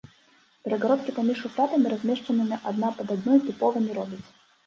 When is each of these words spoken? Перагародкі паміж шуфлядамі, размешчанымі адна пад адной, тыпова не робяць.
Перагародкі 0.67 1.13
паміж 1.17 1.35
шуфлядамі, 1.43 1.91
размешчанымі 1.93 2.59
адна 2.71 2.87
пад 3.01 3.07
адной, 3.17 3.37
тыпова 3.51 3.85
не 3.89 3.99
робяць. 4.01 4.23